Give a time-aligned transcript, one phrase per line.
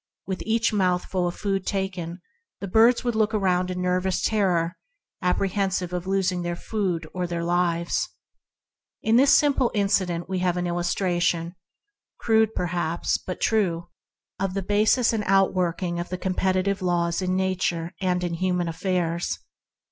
[0.25, 2.21] With each mouthful of food taken
[2.59, 4.75] the birds looked about in nervous terror,
[5.21, 7.05] apprehensive of losing their food.
[7.13, 7.85] In
[9.17, 11.53] this simple incident we have an illus tration—
[12.19, 13.89] crude, but true—
[14.39, 19.37] of the basis and outworkings of competitive laws in Nature and in human affairs.